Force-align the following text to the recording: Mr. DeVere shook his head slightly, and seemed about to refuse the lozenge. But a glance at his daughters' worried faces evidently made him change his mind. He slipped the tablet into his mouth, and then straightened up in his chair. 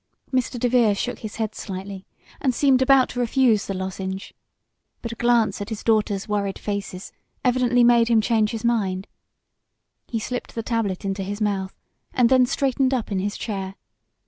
Mr. 0.33 0.59
DeVere 0.59 0.95
shook 0.95 1.19
his 1.19 1.35
head 1.35 1.53
slightly, 1.53 2.07
and 2.39 2.55
seemed 2.55 2.81
about 2.81 3.07
to 3.09 3.19
refuse 3.19 3.67
the 3.67 3.73
lozenge. 3.75 4.33
But 5.03 5.11
a 5.11 5.15
glance 5.15 5.61
at 5.61 5.69
his 5.69 5.83
daughters' 5.83 6.27
worried 6.27 6.57
faces 6.57 7.11
evidently 7.45 7.83
made 7.83 8.07
him 8.07 8.19
change 8.19 8.49
his 8.49 8.65
mind. 8.65 9.07
He 10.07 10.17
slipped 10.17 10.55
the 10.55 10.63
tablet 10.63 11.05
into 11.05 11.21
his 11.21 11.39
mouth, 11.39 11.77
and 12.15 12.29
then 12.29 12.47
straightened 12.47 12.95
up 12.95 13.11
in 13.11 13.19
his 13.19 13.37
chair. 13.37 13.75